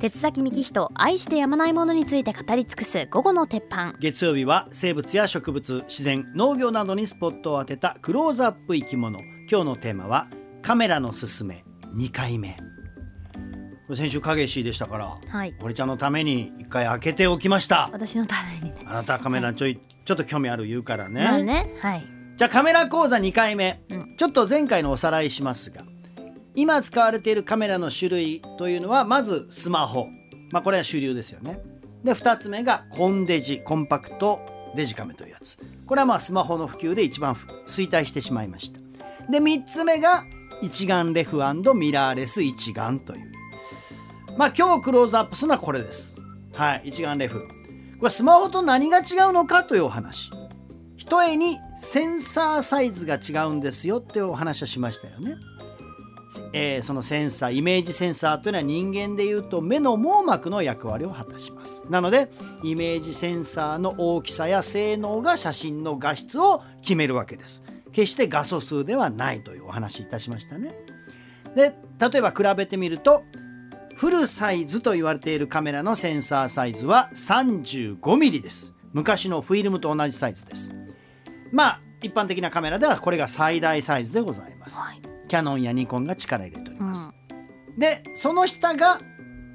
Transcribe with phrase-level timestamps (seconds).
[0.00, 3.92] 鉄崎幹人愛してやまないものについて語り尽くす午後の鉄板。
[4.00, 9.20] 月曜日は生物や植物自然農業などにスポットを当てたクローズアップ生き物。
[9.50, 10.28] 今日のテーマは
[10.62, 11.64] カメラのすすめ。
[11.94, 12.56] 2回目。
[13.92, 15.54] 先週影石でしたから、はい。
[15.60, 17.90] 堀ちゃんのために一回開けておきました。
[17.92, 18.82] 私のためにね。
[18.86, 22.06] あなたカメラちょい、ちょっと興味ある言うからね,、まあねはい。
[22.38, 24.16] じゃあカメラ講座2回目、うん。
[24.16, 25.84] ちょっと前回のおさらいしますが
[26.54, 30.08] 今使われているカメラの種類というのはまずスマホ。
[30.50, 31.60] まあこれは主流ですよね。
[32.04, 34.40] で2つ目がコンデジコンパクト
[34.74, 35.58] デジカメというやつ。
[35.86, 38.80] これはまあスマホの普及で一番衰退してしまいました。
[39.30, 40.24] で3つ目が
[40.62, 41.38] 一眼レフ
[41.74, 43.32] ミラーレス一眼という。
[44.36, 46.20] まあ今日クローズアップするのはこれです。
[46.54, 47.46] はい一眼レフ。
[47.98, 50.30] これスマホと何が違うのかというお話。
[50.96, 55.36] 一重にセンサーサイズが違うんですよっていうお話をしましたよね、
[56.52, 61.84] えーそのセンサーイメージセンサーというのは人間でいうと目の網膜の役割を果たします。
[61.88, 62.30] なので
[62.62, 67.62] イメージセンサーの大きさや性能が写真の画質を決めるわけです。
[67.92, 70.72] 決して画素数ではないというお話いたしましたね。
[71.56, 73.24] で例えば比べてみると
[73.96, 78.74] フルサイズと言われているカメラのセンサーサイズは 35mm です。
[78.92, 80.72] 昔のフィルムと同じサイズです。
[81.52, 85.09] まあ一般的なカメラではこれが最大サイズでございます、はい。
[85.30, 87.78] キャノンやニコンが力入れておりうます、ん。
[87.78, 89.00] でその下が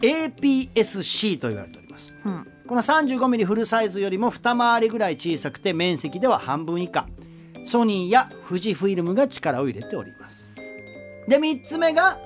[0.00, 2.14] APS-C と言われております。
[2.24, 2.46] うん。
[2.68, 7.08] この 35mm フルサイズよりも二回りぐらい小さくて面積では半分以下。
[7.64, 10.52] ソニーや富士フィルムが力を入れております。
[11.26, 12.20] で3つ目が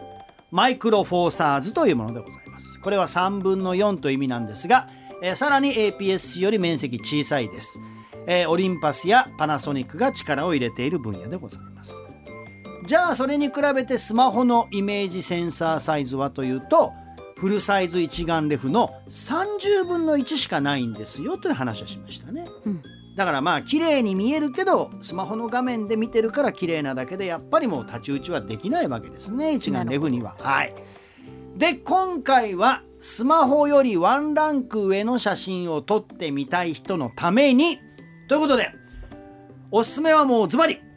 [0.51, 2.79] マイクロフォーサーズというものでございます。
[2.81, 4.91] これは3分の4という意味なんですが、
[5.23, 7.79] えーさらに APS-C より面積小さいです、
[8.27, 12.03] えーオリンパスやパナソニックが力を入れている分野でございます
[12.89, 16.94] じゃあそれに比べてスマホのイメージセンサーサイズはというと
[17.36, 22.83] フルサイズ一眼レフの30分の1しかないんですよという話をしましたね、うん。
[23.14, 30.34] だからまあ綺麗に見えるけどスマホの画面で見てるから綺麗なだけでやっぱりもう太刀打ちはできないわけですね一眼レフには。
[30.38, 30.75] はい。
[31.59, 37.81] で今回はスマホよりワンランク上の写真を撮ってみたい人のために
[38.28, 38.72] ということで
[39.71, 40.88] おすすめはもうズバリ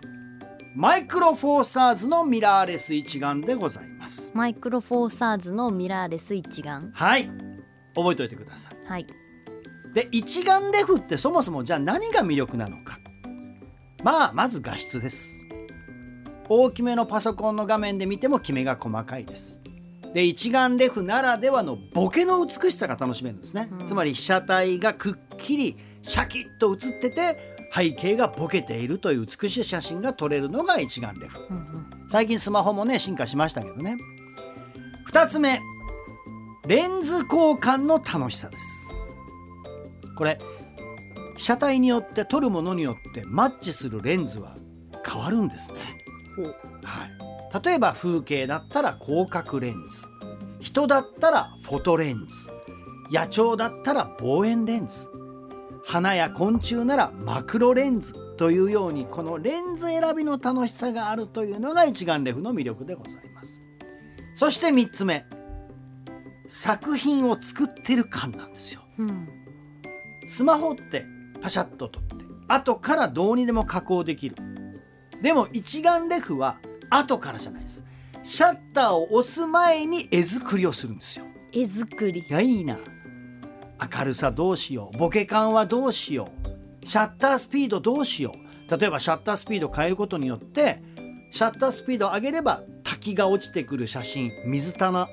[0.73, 4.31] マイクロフォーサーズのミラーレス一眼でございます。
[4.33, 6.91] マイクロフォーサーズのミラーレス一眼。
[6.93, 7.29] はい。
[7.93, 8.87] 覚えておいてください。
[8.87, 9.07] はい。
[9.93, 12.99] で一眼レフってそもそもじゃあ何が魅力なのか。
[14.01, 15.43] まあまず画質です。
[16.47, 19.59] 大きめのパソコンの画面で見てもキメが細かいです。
[20.13, 23.87] で一眼レフならではのボケの美しさが楽しめるんですね、うん。
[23.87, 31.39] つまり被写体がくっきりシャキッと写ってて背景がボケているという美しい写真が撮れるのが一眼レフ。
[31.49, 31.89] うんうん。
[32.09, 33.97] 最近スマホもね進化しましたけどね。
[35.11, 35.61] 2つ目
[36.67, 38.93] レンズ交換の楽しさです。
[40.15, 40.39] これ
[41.37, 44.57] 被写体によって撮るものによってマッチするレンズは
[45.05, 45.79] 変わるんですね、
[46.83, 50.05] はい、例えば風景だったら広角レンズ。
[50.59, 52.49] 人だったらフォトレンズ。
[53.11, 55.07] 野鳥だったら望遠レンズ
[55.83, 63.61] 花や昆虫ならマクロレンズというようにこのレンズ選びの楽しさがあるというのが一眼レフの魅力でございます。
[64.33, 65.25] そして3つ目
[66.47, 68.81] 作品を作ってる感なんですよ。
[68.97, 69.27] うん。
[70.27, 71.05] スマホって
[71.41, 72.15] パシャッと撮って
[72.47, 74.35] 後からどうにでも加工できる。
[75.21, 76.59] でも一眼レフは
[76.89, 77.83] 後からじゃないです。
[78.23, 81.25] シャッターを押す前に絵作りをするんですよ。
[81.53, 82.21] 絵作り。
[82.21, 82.77] いやいいな
[83.81, 84.97] 明るさどうしよう。
[84.97, 86.29] ボケ感はどうしよ
[86.83, 86.85] う。
[86.85, 88.79] シャッタースピードどうしよう。
[88.79, 90.81] 例えばシャッタースピードを変えることによって
[91.31, 94.31] シャッタースピードを上げれば滝が落ちてくる写真。
[94.45, 95.07] 水棚。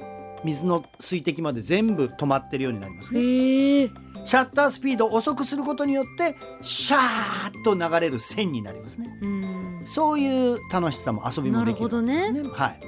[0.45, 3.21] 水の水滴まで全部止まってるようになりますね。
[3.21, 9.09] シャッタースピードを遅くすることによってシャーッと流れる線になりますね。
[9.21, 9.83] うん。
[9.85, 12.43] そういう楽しさも遊びもできるわけですね。
[12.53, 12.81] はい、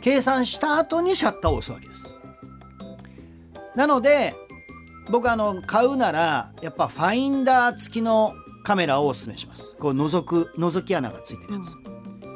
[0.00, 2.06] 計算した後にシャッターを押すわけです。
[3.74, 4.34] なので
[5.10, 9.76] 僕あの買うならやっぱファインダー付きのカメラをおすすめします。
[9.78, 11.74] こう覗く覗き穴がついてるやつ、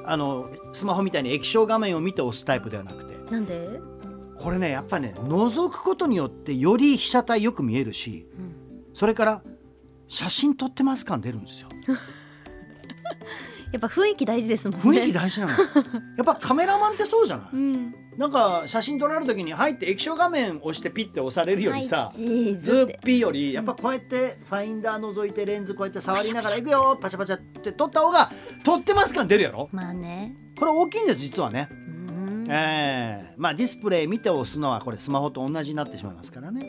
[0.07, 3.33] あのスマホみたいに液晶画面を見て押すタイプではなくて。
[3.33, 3.81] なんで？
[4.39, 8.55] これねやっぱね覗くことによってより被写体よく見えるし、うん。
[8.95, 9.43] それから
[10.07, 11.69] 写真撮ってます感出るんですよ
[13.73, 15.01] やっぱ雰囲気大事ですもんね。
[15.01, 15.53] 雰囲気大事なの。
[16.19, 17.95] やっぱカメラマンってそうじゃない、うん。
[18.17, 28.31] なんか写真撮られる時に入って液晶画面押してピッて押されるよりさ、はいズッピーよりやっぱこうやってファインダー覗いてレンズこうやって触りながらいくよパシャパシャって撮った方が
[28.65, 29.69] 撮ってます感出るやろ？
[29.73, 30.35] まあね。
[30.59, 31.69] これ大きいんです実はね。
[31.71, 31.77] う
[32.13, 32.47] ん。
[32.51, 36.67] えーまあディスプレイ見て押すのはこれスマホと同じになってしまいますからね。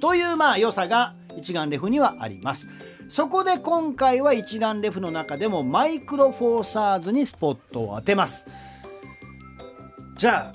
[0.00, 2.68] というまあ良さが一眼レフにはあります。
[3.12, 8.46] そこで今回は一眼レフの中でもマイクロフォーサーズにスポットを当てます。
[10.16, 10.54] じゃ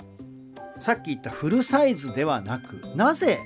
[0.76, 3.38] あさっき言ったフルサイズではなくなぜ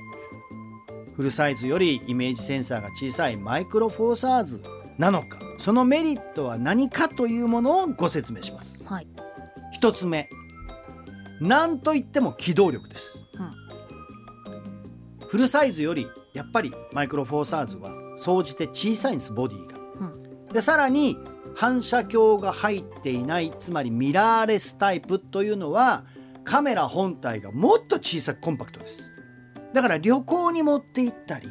[1.14, 4.62] フルサイズよりイメージセンサーが小さいマイクロフォーサーズ
[4.96, 5.38] なのか。
[5.58, 8.82] そのメリットは何かというものをご説明します。
[8.82, 9.06] はい。
[9.72, 10.30] 一つ目。
[11.38, 15.28] 何といっても機動力です、うん。
[15.28, 17.90] フルサイズよりやっぱりマイクロフォーサーズは
[18.22, 19.76] 総じて小さいんですボディが。
[20.00, 20.46] うん。
[20.46, 21.18] でさらに
[21.56, 26.04] 反射鏡が入っていないつまりミラーレスタイプというのは
[26.44, 29.10] カメラ本体がもっと小さくコンパクトです。
[29.74, 31.48] だから旅行に持って行ったり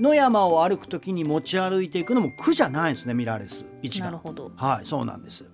[0.00, 4.52] 野山を歩く時に持ち歩いていくのも苦じゃないんですねミラーレス一眼なるほど。
[4.56, 5.44] はいそうなんです。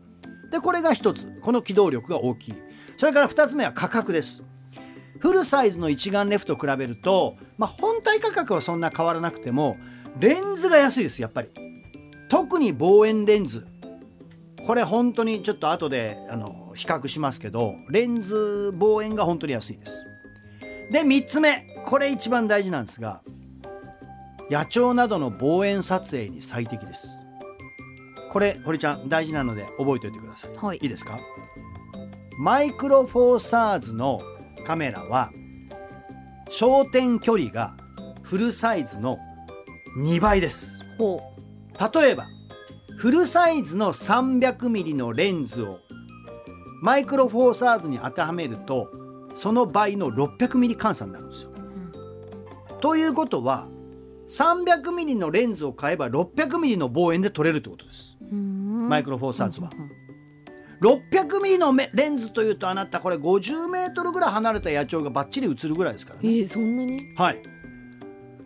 [0.50, 1.26] でこれが一つ。
[1.40, 2.54] この機動力が大きい。
[2.98, 4.42] それから二つ目は価格です。
[5.20, 9.76] フルサイズの一眼レフと比べると、まあ、本体価格はそんな変わらなくても
[10.18, 11.48] レンズが安いですやっぱり。
[12.28, 13.66] 特に望遠レンズ。
[14.66, 20.06] これ本当にちょっと後であの比較しますけどレンズ望遠が本当に安いです。
[20.90, 21.66] で3つ目。
[21.86, 23.22] これ一番大事なんですが
[24.50, 27.18] 野鳥などの望遠撮影に最適です。
[28.30, 30.78] これ堀ちゃん大事なので覚えておいてください、はい。
[30.82, 31.18] いいですか？
[32.38, 34.20] マイクロフォーサーズの
[34.64, 35.32] カメラは
[36.48, 37.76] 焦点距離が
[38.22, 39.18] フルサイズの
[39.96, 41.22] 2倍ですほ
[41.92, 42.26] 例えば
[42.96, 45.78] フルサイズの 300mm のレンズを
[46.82, 48.88] マイクロフォーサーズに当てはめると
[49.34, 51.50] その倍の 600mm 換算になるんですよ。
[52.80, 53.68] ということは
[54.28, 58.16] 300mm のレンズを買えば 600mm の望遠で撮れるってことです。
[58.20, 60.00] ううんマイクロフォーサーズはうんうん
[60.80, 66.28] 600ミリのめレンズというとあなたこれ50メートルぐらい離れた野鳥がバッチリ映るぐらいですからね。
[66.28, 66.96] えー、そんなに？
[67.16, 67.42] はい。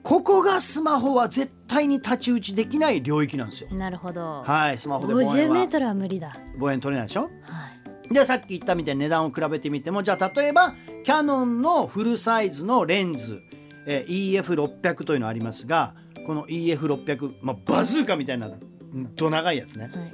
[0.04, 3.70] ここがスマホは絶対に太刀打ちできない領域なんですよ。
[3.72, 6.36] なるほど、はい、スマホで望遠50メはートルは無理だ。
[6.58, 7.22] 望遠取れないでしょ？
[7.22, 7.28] は
[8.10, 8.14] い。
[8.14, 10.74] でさっき言ったみたいに値段を比べてみてもじゃあ例えば
[11.04, 13.40] キャノンのフルサイズのレンズ、
[13.86, 15.94] えー EF600 というのありますが
[16.26, 18.50] この EF600、まあ、バズーカみたいな
[19.16, 19.84] ど長いやつね。
[19.84, 20.12] はい。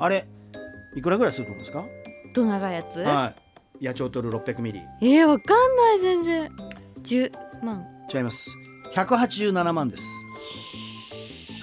[0.00, 0.26] あれ
[0.96, 1.84] いくらぐらいすると思うんですか？
[2.34, 3.32] ど長いやつ、は
[3.80, 3.84] い。
[3.84, 4.80] 野鳥取る600ミリ。
[5.02, 6.50] えー、わかんない全然。
[7.04, 7.30] 10
[7.64, 7.86] 万。
[8.12, 8.50] 違います
[8.92, 10.04] 187万です。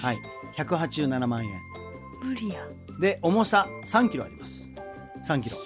[0.00, 0.18] はい
[0.54, 1.50] 187万円。
[2.22, 2.66] 無理や。
[3.00, 4.68] で重さ3キロあります。
[5.24, 5.56] 3キロ。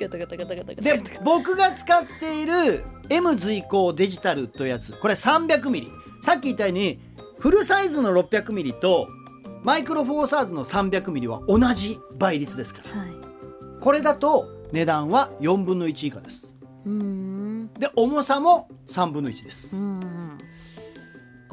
[0.00, 0.82] ガタガタガタガタガタ。
[0.82, 5.90] で僕が使っている M 随行デジタルというやつこれ 300mm
[6.20, 7.00] さっき言ったように
[7.38, 9.08] フルサイズの 600mm と
[9.62, 13.00] マイクロフォーサーズの 300mm は同じ倍率ですから。
[13.00, 13.10] はい。
[13.80, 16.52] これだと値段は4分の1以下です。
[16.84, 17.72] うーん。
[17.78, 19.74] で重さも3分の1です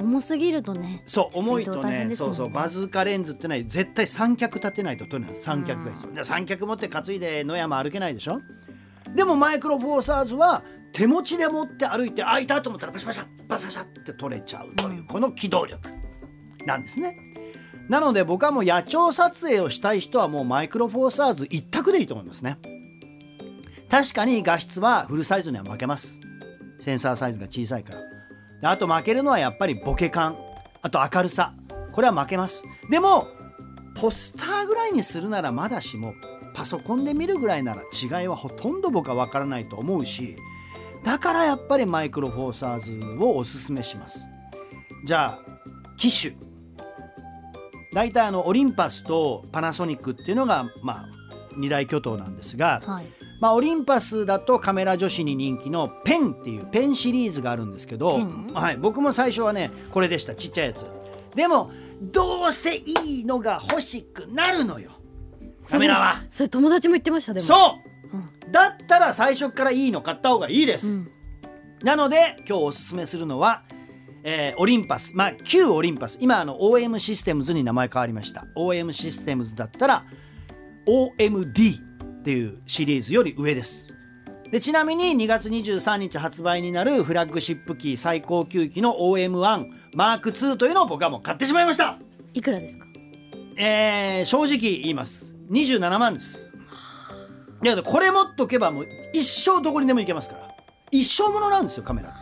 [0.05, 8.39] 重すぎるとねそう重いとねですもんそうそうバズーカレンズってのは絶対三脚立てないと取れない三脚が必要で三脚持って担いで野山歩けないでしょ？
[9.15, 10.63] でもマイクロフォーサーズは
[10.93, 15.89] 手持ちで持って歩いて開いたと思ったらパシャパシャパシャパシャって取れちゃうというこの機動力
[16.65, 17.17] なんですね。
[17.89, 22.57] なので僕はもう野鳥撮影をしたい人はもうマイクロフォーサーズ一択でいいと思いますね。
[23.89, 26.19] 確かに画質はフルサイズには負けます。
[26.79, 27.99] センサーサイズが小さいから。
[27.99, 28.05] で
[28.61, 30.37] あと負けるのはやっぱりボケ感。
[30.81, 31.53] あと明るさ。
[31.93, 32.63] これは負けます。
[32.89, 33.27] でも
[33.95, 36.13] ポスターぐらいにするならまだしも
[36.53, 40.35] パソコンで見るぐらいなら違いはほとんど僕は分からないと思うし
[41.03, 44.27] だからやっぱりマイクロフォーサーズをおすすめします。
[45.05, 45.39] じゃあ
[45.97, 46.35] 機種。
[47.93, 51.09] 大体あのオリンパスとパナソニックっていうのがまあ
[51.55, 53.05] 二大巨頭なんですが、はい。
[53.39, 58.19] まあ、オリンパスだとカメラ女子に人気のペンっていうペンシリーズがあるんですけど
[58.53, 60.85] はい、僕も最初はねこれでしたちっちゃいやつ。
[61.35, 64.91] でもどうせいいのが欲しくなるのよ。
[65.67, 66.23] カメラは。
[66.29, 67.45] それ友達も言ってましたでも。
[67.45, 67.55] そ
[68.13, 68.17] う。
[68.17, 68.51] うん。
[68.51, 71.11] だったら最初からいいの買った方がいいです、うん。
[71.83, 73.63] なので今日おすすめするのは、
[74.23, 75.15] えーオリンパス。
[75.15, 76.17] まあ旧オリンパス。
[76.21, 78.45] 今あの OM システムズに名前変わりました。
[78.55, 80.05] OM システムズだったら
[80.87, 81.84] OMD
[82.25, 83.93] っていうシリーズより上です。
[84.49, 91.99] でちなみに2月23日発売になるフラッグシップ機最高級機の OM1 マーク2というのを僕はもう買ってしまいました。
[92.33, 92.87] いくらですか？
[93.57, 95.37] えー正直言います。
[95.51, 96.49] 27万です。
[97.63, 100.55] いやこれ持っとけばもう一生どこにでも行けますから。
[100.89, 102.17] 一生ものなんですよカメラって。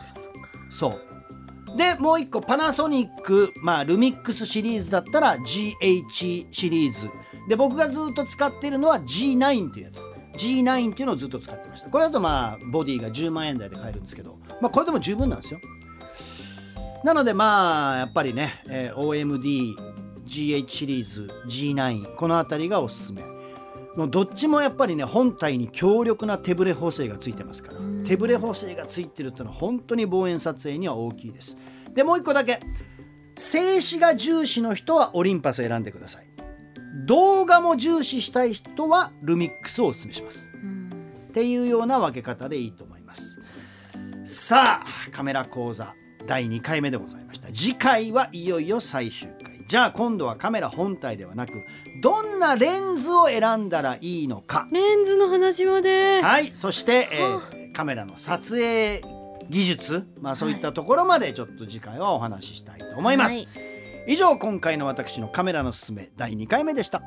[0.70, 1.78] そう。
[1.78, 7.10] でもう一個パナソニック、まあ、ルミックスシリーズだったら GH シリーズ
[7.48, 10.00] で僕がずっと使っているのは G9 っていうやつ。
[10.38, 11.90] G9 っていうのをずっと使ってました。
[11.90, 15.60] これだとまあボディが10万円台で買えるんですけど、まあ、これでも十分なんですよ。
[17.04, 19.76] なのでまあやっぱりね、えー
[20.28, 23.22] OMDGH シリーズ G9 この辺りがおすすめ。
[23.96, 27.80] もうどっちもやっぱりね本体に強力な手ブレ補正がついてますから。
[28.06, 31.58] 手ブレ補正がついてるっていうのは本当に望遠撮影には大きいです。
[31.94, 32.60] でもう一個だけ。
[33.36, 36.28] 静止が重視の人はオリンパス選んでください
[37.06, 40.48] 動画も重視したい人はルミックスをお勧めします。
[41.30, 43.40] っていうような分け方でいいと思います。
[44.26, 45.94] さあカメラ講座
[46.28, 47.50] 第2回目でございました。
[47.52, 49.66] 次回はいよいよ最終回。
[49.68, 51.54] じゃあ今度はカメラ本体ではなく
[52.02, 54.68] どんなレンズを選んだらいいのか。
[54.72, 56.22] レンズの話まで。
[56.22, 59.04] はいそして、えーカメラの撮影
[59.50, 63.48] 技術、まあ、そういったところまでちょっと次回はお話ししたいと思います、はい
[64.06, 67.02] 以上今回の私のカメラのすすめ第2回目でした。